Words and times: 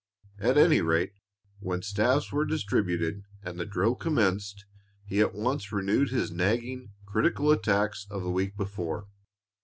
At 0.39 0.57
any 0.57 0.81
rate, 0.81 1.13
when 1.59 1.83
staves 1.83 2.31
were 2.31 2.43
distributed 2.43 3.21
and 3.43 3.59
the 3.59 3.67
drill 3.67 3.93
commenced, 3.93 4.65
he 5.05 5.19
at 5.19 5.35
once 5.35 5.71
renewed 5.71 6.09
his 6.09 6.31
nagging, 6.31 6.93
critical 7.05 7.51
attacks 7.51 8.07
of 8.09 8.23
the 8.23 8.31
week 8.31 8.57
before. 8.57 9.09